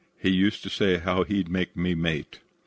[0.17, 2.39] He used to say he'd make me mate.